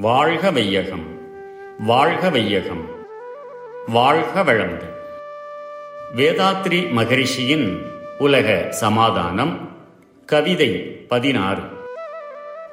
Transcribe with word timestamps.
வாழ்க 0.00 0.50
வையகம் 0.50 1.06
வாழ்க 1.78 2.30
வையகம் 2.30 2.88
வாழ்க 3.86 4.44
வளமுடன். 4.44 4.94
வேதாத்ரி 6.16 6.90
மகரிஷியின் 6.90 7.78
உலக 8.18 8.66
சமாதானம் 8.70 9.68
கவிதை 10.26 10.68
பதினாறு. 11.08 11.62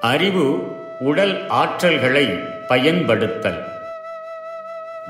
அறிவு 0.02 0.68
உடல் 1.00 1.48
ஆற்றல்களை 1.48 2.48
பயன்படுத்தல். 2.68 3.64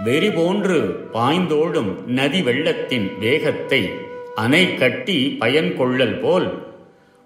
வெறி 0.04 0.32
போன்று 0.32 1.10
பாய்ந்தோடும் 1.14 2.06
நதி 2.06 2.42
வெள்ளத்தின் 2.42 3.18
வேகத்தை 3.20 3.92
அணை 4.36 4.76
கட்டி 4.76 5.36
பயன் 5.40 5.78
கொள்ளல் 5.78 6.20
போல் 6.20 6.68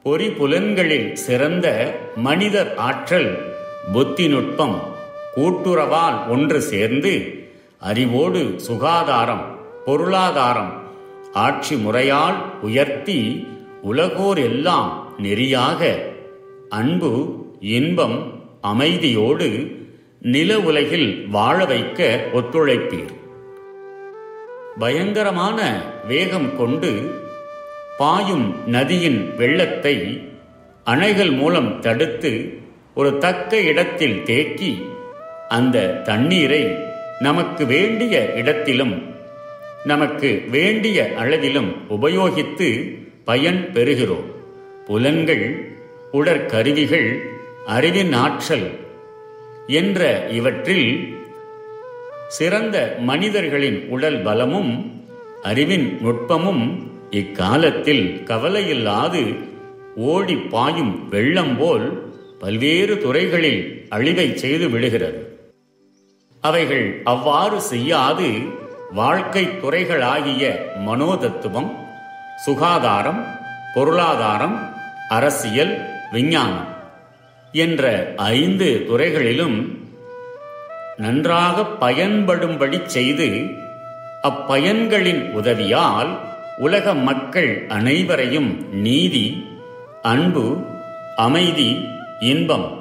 பொறி 0.04 0.30
புலன்களில் 0.30 1.14
சிறந்த 1.14 1.96
மனிதர் 2.16 2.76
ஆற்றல் 2.76 3.50
புத்தி 3.94 4.28
நுட்பம் 4.28 4.91
கூட்டுறவால் 5.36 6.28
ஒன்று 6.28 6.62
சேர்ந்து 6.62 7.14
அறிவோடு 7.80 8.54
சுகாதாரம் 8.58 9.46
பொருளாதாரம் 9.86 10.74
ஆட்சி 11.34 11.76
முறையால் 11.76 12.38
உயர்த்தி 12.62 13.48
உலகோர் 13.82 14.38
எல்லாம் 14.38 15.14
நெறியாக 15.18 15.82
அன்பு 16.70 17.12
இன்பம் 17.60 18.18
அமைதியோடு 18.64 19.50
நில 20.22 20.60
உலகில் 20.60 21.28
வாழ 21.30 21.66
வைக்க 21.66 22.30
ஒத்துழைப்பீர். 22.34 23.14
பயங்கரமான 24.80 25.60
வேகம் 26.08 26.58
கொண்டு 26.58 26.92
பாயும் 27.98 28.68
நதியின் 28.68 29.36
வெள்ளத்தை 29.38 29.96
அணைகள் 30.86 31.34
மூலம் 31.38 31.80
தடுத்து 31.80 32.32
ஒரு 32.96 33.18
தக்க 33.18 33.60
இடத்தில் 33.62 34.24
தேக்கி 34.24 34.72
அந்த 35.52 35.88
தண்ணீரை 36.10 36.76
நமக்கு 37.20 37.66
வேண்டிய 37.66 38.34
இடத்திலும் 38.36 38.94
நமக்கு 39.86 40.44
வேண்டிய 40.50 41.12
அளவிலும் 41.18 41.76
உபயோகித்து 41.90 42.98
பயன் 43.26 43.70
பெறுகிறோம். 43.74 44.28
புலன்கள் 44.86 45.74
உடற்கருவிகள் 46.14 47.20
அறிவின் 47.66 48.14
ஆற்றல் 48.14 48.68
என்ற 49.68 50.28
இவற்றில் 50.28 51.14
சிறந்த 52.28 52.96
மனிதர்களின் 53.00 53.88
உடல் 53.90 54.22
பலமும் 54.22 55.02
அறிவின் 55.44 56.00
நுட்பமும் 56.04 56.64
இக்காலத்தில் 57.10 58.22
கவலையில்லாது 58.26 59.36
ஓடி 59.96 60.36
பாயும் 60.36 61.10
வெள்ளம் 61.10 61.58
போல் 61.58 62.14
பல்வேறு 62.40 62.98
துறைகளில் 62.98 63.86
அழிவை 63.90 64.38
செய்து 64.38 64.70
விடுகிறது. 64.70 65.31
அவைகள் 66.44 67.02
அவ்வாறு 67.04 67.62
செய்யாது. 67.62 68.42
வாழ்க்கை 68.92 69.46
துறைகளாகிய 69.46 70.44
மனோதத்துவம் 70.86 71.72
சுகாதாரம் 72.46 73.22
பொருளாதாரம் 73.74 74.58
அரசியல் 75.10 75.74
விஞ்ஞானம் 76.12 76.68
என்ற 77.52 78.14
ஐந்து 78.16 78.86
துறைகளிலும் 78.88 79.80
நன்றாக 80.98 81.66
பயன்படும்படி 81.66 82.80
செய்து 82.86 83.58
அப்பயன்களின் 84.24 85.32
உதவியால் 85.32 86.20
உலக 86.58 86.94
மக்கள் 86.94 87.66
அனைவரையும் 87.68 88.72
நீதி 88.72 89.46
அன்பு 90.02 90.58
அமைதி 91.16 91.70
இன்பம் 92.20 92.81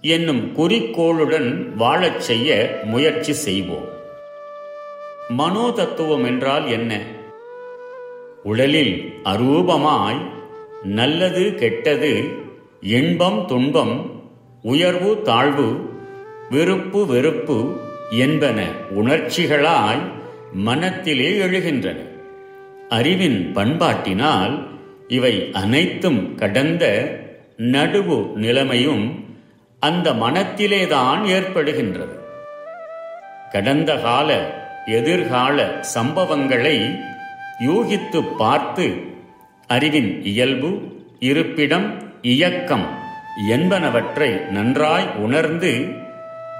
என்னும் 0.00 0.52
குறிக்கோளுடன் 0.52 1.76
வாழச் 1.76 2.20
செய்ய 2.20 2.80
முயற்சி 2.84 3.32
செய்வோம். 3.32 3.88
மனோதத்துவம் 5.38 6.26
என்றால் 6.26 6.70
என்ன? 6.70 7.02
உடலில் 8.42 9.12
அரூபமாய் 9.24 10.20
நல்லது 10.84 11.54
கெட்டது 11.54 12.28
இன்பம் 12.80 13.44
துன்பம் 13.46 14.22
உயர்வு 14.62 15.22
தாழ்வு 15.22 15.90
விருப்பு 16.50 17.06
வெறுப்பு 17.06 17.76
என்பன 18.10 18.64
உணர்ச்சிகளாய் 18.90 20.02
மனத்திலே 20.52 21.30
எழுகின்றன. 21.30 21.96
அறிவின் 22.88 23.52
பண்பாட்டினால் 23.54 24.68
இவை 25.08 25.50
அனைத்தும் 25.52 26.34
கடந்த 26.34 27.02
நடுவு 27.58 28.32
நிலைமையும் 28.32 29.27
அந்த 29.80 30.12
மனத்திலேதான் 30.12 31.20
ஏற்படுகின்றது. 31.24 32.18
கடந்த 33.50 33.96
கால 33.96 34.54
எதிர்கால 34.86 35.84
சம்பவங்களை 35.94 37.00
யூகித்து 37.66 38.36
பார்த்து 38.36 39.02
அறிவின் 39.66 40.24
இயல்பு 40.24 40.80
இருப்பிடம் 41.18 42.02
இயக்கம் 42.22 42.86
என்பனவற்றை 43.50 44.46
நன்றாய் 44.46 45.08
உணர்ந்து 45.16 45.88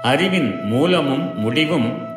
அறிவின் 0.01 0.61
மூலமும் 0.61 1.39
முடிவும் 1.39 2.07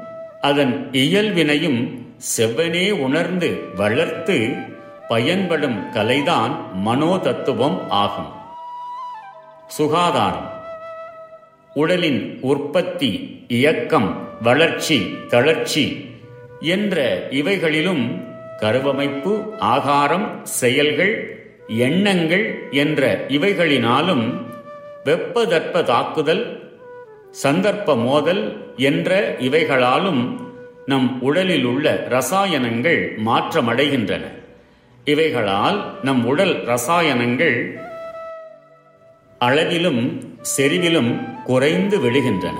அதன் 0.41 0.89
இயல்பினையும் 0.93 1.99
செவ்வனே 2.37 2.91
உணர்ந்து 2.93 3.61
வளர்த்து 3.77 4.55
பயன்படும் 5.09 5.93
கலைதான் 5.93 6.57
மனோதத்துவம் 6.87 7.89
ஆகும். 7.89 8.33
சுகாதாரம். 9.67 10.61
உடலின் 11.75 12.39
உற்பத்தி 12.41 13.43
இயக்கம் 13.49 14.29
வளர்ச்சி 14.43 15.17
தளர்ச்சி 15.29 16.07
என்ற 16.61 17.29
இவைகளிலும் 17.31 18.23
கருவமைப்பு 18.59 19.57
ஆகாரம் 19.59 20.41
செயல்கள் 20.43 21.41
எண்ணங்கள் 21.67 22.69
என்ற 22.71 23.25
இவைகளினாலும் 23.29 24.45
வெப்பதற்ப 25.05 25.83
தாக்குதல் 25.83 26.71
சந்தர்ப்ப 27.43 27.97
மோதல் 27.97 28.75
என்ற 28.77 29.37
இவைகளாலும் 29.39 30.39
நம் 30.87 31.21
உடலில் 31.21 31.65
உள்ள 31.65 32.07
ரசாயனங்கள் 32.09 33.19
மாற்றமடைகின்றன. 33.25 34.25
இவைகளால் 35.05 35.95
நம் 36.03 36.25
உடல் 36.27 36.65
ரசாயனங்கள் 36.65 37.57
அளவிலும் 39.39 40.03
செறிவிலும் 40.41 41.32
குறைந்து 41.45 41.99
விடுகின்றன 41.99 42.59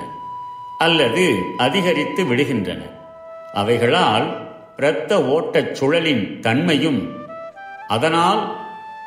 அல்லது 0.77 1.25
அதிகரித்து 1.57 2.23
விடுகின்றன 2.23 2.81
அவைகளால் 3.53 4.27
இரத்த 4.77 5.21
ஓட்டச் 5.23 5.73
சுழலின் 5.79 6.39
தன்மையும் 6.39 7.01
அதனால் 7.87 8.41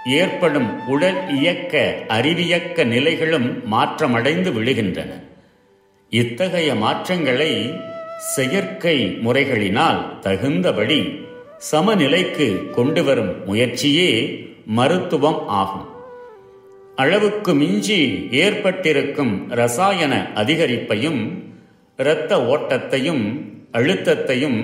ஏற்படும் 0.04 0.86
உடல் 0.86 1.20
இயக்க 1.38 1.97
அறிவியக்க 2.09 2.84
நிலைகளும் 2.84 3.48
மாற்றமடைந்து 3.72 4.50
விடுகின்றன 4.53 5.12
இத்தகைய 6.10 6.75
மாற்றங்களை 6.75 7.75
செயற்கை 8.34 8.97
முறைகளினால் 9.25 10.19
தகுந்தபடி 10.20 11.00
சமநிலைக்கு 11.70 12.70
கொண்டு 12.70 13.04
வரும் 13.04 13.44
முயற்சியே 13.47 14.10
மருத்துவம் 14.66 15.48
ஆகும். 15.48 15.86
அளவுக்கு 16.97 17.55
மிஞ்சி 17.55 18.29
ஏற்பட்டிருக்கும் 18.31 19.49
ரசாயன 19.49 20.33
அதிகரிப்பையும் 20.34 21.21
இரத்த 21.97 22.39
ஓட்டத்தையும் 22.53 23.25
அழுத்தத்தையும் 23.73 24.59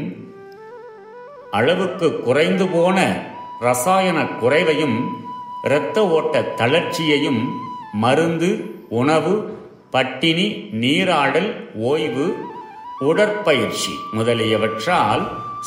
அளவுக்கு 1.50 2.20
குறைந்து 2.20 2.66
போன 2.68 2.98
ரசாயன 3.60 4.18
குறைவையும் 4.40 4.98
இரத்த 5.64 6.08
ஓட்ட 6.08 6.40
தளர்ச்சியையும் 6.56 7.42
மருந்து 7.92 8.50
உணவு 8.88 9.34
பட்டினி 9.90 10.46
நீராடல் 10.82 11.50
ஓய்வு 11.90 12.26
உடற்பயிற்சி 12.98 13.94
முதலியவற்றால் 14.12 15.24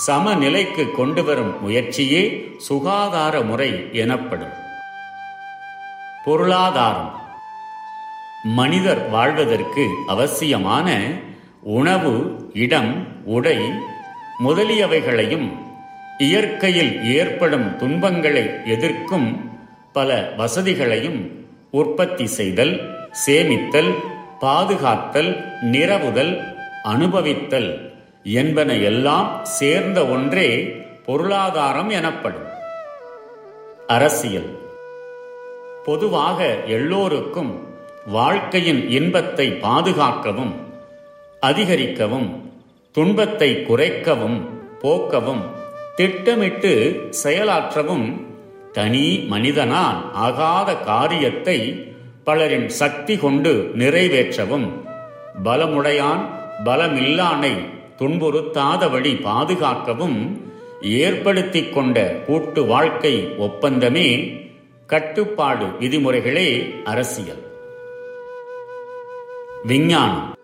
சமநிலைக்கு 0.07 0.91
கொண்டு 0.91 1.23
வரும் 1.23 1.61
முயற்சியே 1.61 2.21
சுகாதார 2.57 3.41
முறை 3.41 3.71
எனப்படும். 3.91 4.55
பொருளாதாரம். 6.25 7.21
மனிதர் 8.43 9.09
வாழ்வதற்கு 9.09 9.87
அவசியமான 10.07 11.11
உணவு 11.61 12.13
இடம் 12.53 13.07
உடை 13.25 13.57
முதலியவைகளையும் 14.43 15.57
இயற்கையில் 16.17 17.15
ஏற்படும் 17.15 17.77
துன்பங்களை 17.77 18.49
எதிர்க்கும் 18.65 19.51
பல 19.93 20.33
வசதிகளையும் 20.37 21.45
உற்பத்தி 21.71 22.25
செய்தல் 22.25 22.89
சேமித்தல் 23.25 23.95
பாதுகாத்தல் 24.39 25.61
நிரவுதல் 25.61 26.43
அனுபவித்தல் 26.83 27.91
என்பன 28.23 28.73
எல்லாம் 28.73 29.39
சேர்ந்த 29.43 30.07
ஒன்றே 30.07 30.75
பொருளாதாரம் 31.05 31.89
எனப்படும். 31.89 32.47
அரசியல். 33.87 34.64
பொதுவாக 35.85 36.39
எல்லோருக்கும் 36.67 37.51
வாழ்க்கையின் 38.07 38.81
இன்பத்தை 38.89 39.47
பாதுகாக்கவும் 39.61 40.53
அதிகரிக்கவும் 41.41 42.29
துன்பத்தை 42.95 43.49
குறைக்கவும் 43.67 44.39
போக்கவும் 44.81 45.43
திட்டமிட்டு 45.95 46.71
செயலாற்றவும் 47.23 48.07
தனி 48.71 49.05
மனிதனால் 49.27 49.99
ஆகாத 50.19 50.69
காரியத்தை 50.85 51.57
பலரின் 52.23 52.69
சக்தி 52.75 53.15
கொண்டு 53.17 53.53
நிறைவேற்றவும் 53.73 54.67
பலமுடையான் 55.43 56.23
பலமில்லானை 56.65 57.53
துன்புறுத்தாதபடி 57.99 59.11
பாதுகாக்கவும் 59.21 60.19
ஏற்படுத்திக் 60.99 61.73
கொண்ட 61.73 61.97
கூட்டு 62.25 62.61
வாழ்க்கை 62.65 63.13
ஒப்பந்தமே 63.37 64.09
கட்டுப்பாடு 64.87 65.65
விதிமுறைகளே 65.65 66.83
அரசியல். 66.83 67.43
விஞ்ஞானம். 69.63 70.35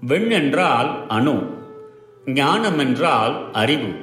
வெண் 0.00 0.30
என்றால் 0.30 1.06
அணு 1.08 1.62
ஞானம் 2.26 2.78
என்றால் 2.78 3.52
அறிவு. 3.52 3.94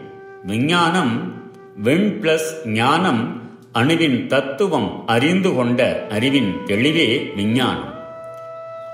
விஞ்ஞானம் 0.43 1.33
வெண் 1.81 2.19
பிளஸ் 2.21 2.65
ஞானம் 2.65 3.41
அணுவின் 3.73 4.27
தத்துவம் 4.27 5.03
அறிந்து 5.07 5.53
கொண்ட 5.53 6.07
அறிவின் 6.09 6.57
தெளிவே 6.65 7.31
விஞ்ஞானம். 7.35 7.93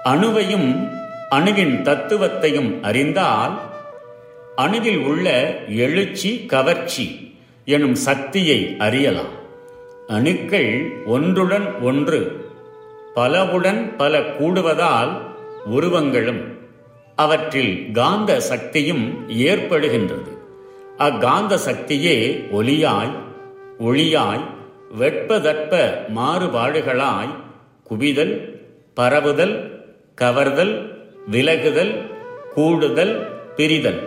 அணுவையும் 0.03 0.89
அணுவின் 1.29 1.81
தத்துவத்தையும் 1.83 2.83
அறிந்தால் 2.83 3.59
அணுவில் 4.57 5.05
உள்ள 5.05 5.57
எழுச்சி 5.67 6.45
கவர்ச்சி 6.45 7.35
எனும் 7.65 7.95
சக்தியை 7.95 8.75
அறியலாம். 8.77 9.36
அணுக்கள் 10.07 10.91
ஒன்றுடன் 11.05 11.81
ஒன்று 11.81 12.19
பலவுடன் 13.15 13.95
பல 13.95 14.19
கூடுவதால் 14.19 15.11
உருவங்களும் 15.65 16.41
அவற்றில் 17.15 17.91
காந்த 17.91 18.39
சக்தியும் 18.39 19.29
ஏற்படுகின்றது. 19.29 20.31
அக்காந்த 20.97 21.57
சக்தியே 21.65 22.47
ஒலியாய் 22.51 23.11
ஒளியாய் 23.79 24.43
வெட்பதட்ப 24.99 25.73
மாறுபாடுகளாய் 26.15 27.33
குவிதல் 27.89 28.35
பரவுதல் 28.93 29.55
கவர்தல் 30.21 30.75
விலகுதல் 31.31 32.09
கூடுதல் 32.53 33.15
பிரிதல் 33.55 34.01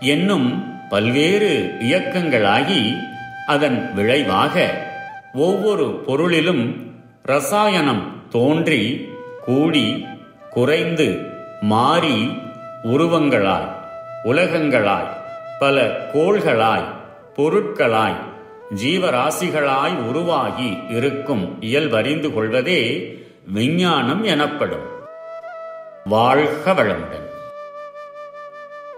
என்னும் 0.00 0.64
பல்வேறு 0.90 1.52
இயக்கங்களாகி 1.80 2.94
அதன் 3.46 3.94
விளைவாக 3.94 4.56
ஒவ்வொரு 5.34 6.02
பொருளிலும் 6.06 6.64
ரசாயனம் 7.22 8.28
தோன்றி 8.30 9.10
கூடி 9.44 10.04
குறைந்து 10.50 11.06
மாறி 11.62 12.16
உருவங்களாய் 12.84 13.70
உலகங்களாய் 14.24 15.10
பல 15.60 16.08
கோள்களாய் 16.14 16.86
பொருட்களாய் 17.36 18.18
ஜீவராசிகளாய் 18.74 19.96
உருவாகி 20.08 20.78
இருக்கும் 20.90 21.58
இயல்பறிந்து 21.60 22.32
கொள்வதே 22.32 22.80
விஞ்ஞானம் 23.54 24.22
எனப்படும் 24.22 24.86
வாழ்க 26.04 26.72
வளமுடன் 26.72 27.28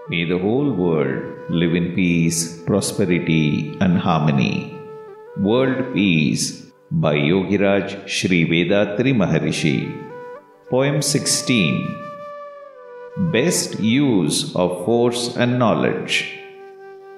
May 0.09 0.23
the 0.23 0.37
whole 0.37 0.71
world 0.71 1.13
live 1.49 1.75
in 1.75 1.95
peace, 1.95 2.63
prosperity, 2.65 3.43
and 3.79 3.97
harmony. 3.97 4.74
World 5.37 5.93
Peace 5.93 6.71
by 6.89 7.15
Yogiraj 7.15 8.07
Sri 8.07 8.45
Vedatri 8.47 9.13
Maharishi. 9.13 9.91
Poem 10.69 11.01
16 11.01 11.83
Best 13.33 13.81
use 13.81 14.55
of 14.55 14.85
force 14.85 15.35
and 15.35 15.59
knowledge. 15.59 16.39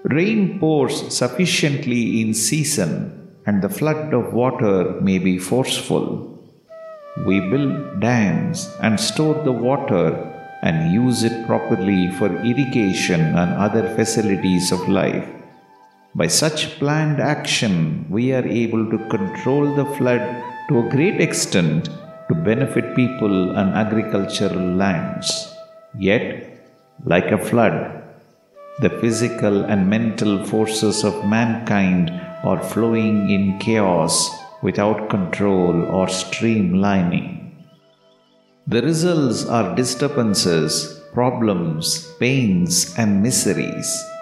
Rain 0.06 0.58
pours 0.60 1.14
sufficiently 1.14 2.20
in 2.22 2.34
season, 2.34 3.36
and 3.46 3.62
the 3.62 3.70
flood 3.70 4.12
of 4.16 4.34
water 4.34 5.00
may 5.00 5.20
be 5.20 5.38
forceful. 5.38 6.42
We 7.28 7.40
build 7.40 8.00
dams 8.00 8.68
and 8.82 9.00
store 9.00 9.44
the 9.44 9.52
water 9.52 10.10
and 10.64 10.92
use 10.92 11.22
it 11.24 11.46
properly 11.46 12.10
for 12.18 12.36
irrigation 12.44 13.22
and 13.22 13.54
other 13.54 13.96
facilities 13.96 14.72
of 14.72 14.90
life. 14.90 15.30
By 16.18 16.26
such 16.26 16.80
planned 16.80 17.20
action, 17.22 18.08
we 18.10 18.34
are 18.34 18.44
able 18.44 18.90
to 18.90 18.98
control 19.08 19.76
the 19.76 19.86
flood 19.98 20.24
to 20.68 20.80
a 20.80 20.90
great 20.90 21.22
extent 21.22 21.92
to 22.28 22.34
benefit 22.34 22.96
people 22.96 23.56
and 23.56 23.70
agricultural 23.76 24.74
lands. 24.84 25.54
Yet, 25.96 26.26
like 27.06 27.30
a 27.30 27.38
flood, 27.38 28.02
the 28.80 28.90
physical 29.00 29.66
and 29.66 29.92
mental 29.92 30.44
forces 30.44 31.04
of 31.04 31.24
mankind 31.24 32.10
are 32.44 32.64
flowing 32.64 33.30
in 33.30 33.60
chaos 33.60 34.32
without 34.64 35.12
control 35.12 35.86
or 35.86 36.08
streamlining. 36.08 37.52
The 38.66 38.82
results 38.82 39.46
are 39.46 39.76
disturbances, 39.76 41.00
problems, 41.14 42.12
pains, 42.20 42.96
and 42.98 43.22
miseries. 43.22 44.17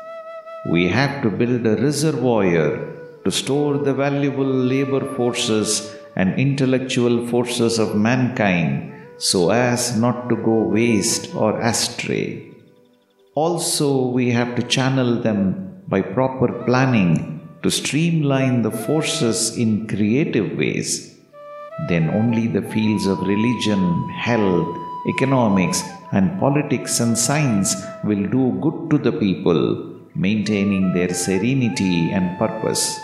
We 0.68 0.88
have 0.88 1.22
to 1.22 1.30
build 1.30 1.66
a 1.68 1.76
reservoir 1.76 2.94
to 3.24 3.32
store 3.32 3.78
the 3.78 3.94
valuable 3.94 4.52
labor 4.74 5.14
forces 5.16 5.96
and 6.16 6.40
intellectual 6.40 7.28
forces 7.28 7.78
of 7.78 7.96
mankind 7.96 8.94
so 9.18 9.52
as 9.52 9.96
not 10.00 10.28
to 10.30 10.36
go 10.36 10.64
waste 10.64 11.36
or 11.36 11.60
astray. 11.62 12.52
Also, 13.36 14.08
we 14.08 14.32
have 14.32 14.56
to 14.56 14.64
channel 14.64 15.22
them 15.22 15.84
by 15.88 16.02
proper 16.02 16.64
planning 16.64 17.48
to 17.62 17.70
streamline 17.70 18.62
the 18.62 18.72
forces 18.72 19.58
in 19.58 19.88
creative 19.88 20.58
ways. 20.58 21.18
Then 21.90 22.10
only 22.10 22.48
the 22.48 22.62
fields 22.62 23.06
of 23.06 23.20
religion, 23.20 24.10
health, 24.10 24.76
economics, 25.08 25.84
and 26.12 26.40
politics 26.40 27.00
and 27.00 27.18
science 27.18 27.76
will 28.04 28.26
do 28.28 28.58
good 28.62 28.90
to 28.92 28.98
the 28.98 29.12
people, 29.12 29.95
maintaining 30.16 30.94
their 30.94 31.14
serenity 31.14 32.12
and 32.12 32.38
purpose. 32.40 33.00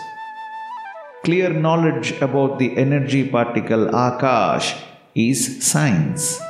Clear 1.24 1.50
knowledge 1.50 2.12
about 2.20 2.58
the 2.58 2.76
energy 2.76 3.28
particle 3.28 3.86
Akash 3.88 4.80
is 5.14 5.64
science. 5.64 6.40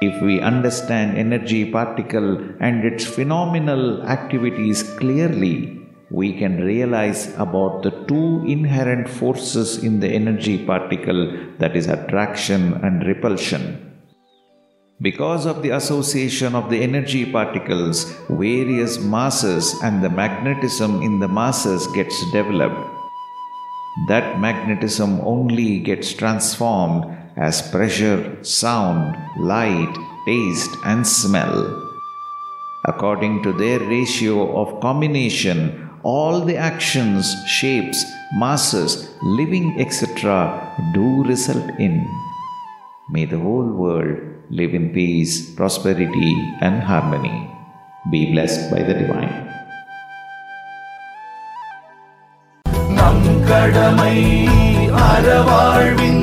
If 0.00 0.22
we 0.22 0.40
understand 0.40 1.18
energy 1.18 1.70
particle 1.70 2.38
and 2.60 2.84
its 2.84 3.04
phenomenal 3.04 4.02
activities 4.02 4.82
clearly, 4.82 5.80
we 6.10 6.32
can 6.38 6.62
realize 6.62 7.34
about 7.36 7.82
the 7.82 7.90
two 8.06 8.44
inherent 8.46 9.08
forces 9.08 9.82
in 9.82 10.00
the 10.00 10.08
energy 10.08 10.64
particle 10.64 11.36
that 11.58 11.76
is 11.76 11.88
attraction 11.88 12.74
and 12.84 13.06
repulsion. 13.06 13.93
Because 15.02 15.44
of 15.44 15.62
the 15.62 15.70
association 15.70 16.54
of 16.54 16.70
the 16.70 16.80
energy 16.80 17.30
particles, 17.30 18.04
various 18.30 19.00
masses 19.00 19.74
and 19.82 20.04
the 20.04 20.08
magnetism 20.08 21.02
in 21.02 21.18
the 21.18 21.26
masses 21.26 21.88
gets 21.88 22.14
developed. 22.30 22.88
That 24.06 24.38
magnetism 24.38 25.20
only 25.22 25.80
gets 25.80 26.12
transformed 26.12 27.06
as 27.36 27.68
pressure, 27.72 28.38
sound, 28.44 29.16
light, 29.36 29.92
taste, 30.26 30.70
and 30.84 31.04
smell. 31.04 31.90
According 32.84 33.42
to 33.42 33.52
their 33.52 33.80
ratio 33.80 34.56
of 34.56 34.80
combination, 34.80 35.90
all 36.04 36.40
the 36.40 36.56
actions, 36.56 37.34
shapes, 37.48 38.04
masses, 38.34 39.12
living, 39.22 39.80
etc., 39.80 40.92
do 40.94 41.24
result 41.24 41.68
in. 41.80 42.08
May 43.10 43.24
the 43.24 43.40
whole 43.40 43.66
world 43.66 44.33
live 44.51 44.73
in 44.73 44.89
peace, 44.89 45.53
prosperity, 45.55 46.31
and 46.61 46.83
harmony. 46.83 47.37
Be 48.11 48.31
blessed 48.31 48.71
by 48.71 48.81
the 48.83 48.93
Divine. 48.93 49.35
நம் 52.97 53.27
கடமை 53.43 54.15
அறவாழ்வின் 55.07 56.22